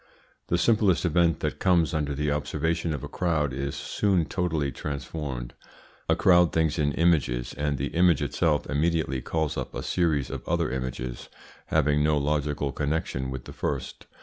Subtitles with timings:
[0.47, 5.53] The simplest event that comes under the observation of a crowd is soon totally transformed.
[6.09, 10.41] A crowd thinks in images, and the image itself immediately calls up a series of
[10.49, 11.29] other images,
[11.67, 14.07] having no logical connection with the first.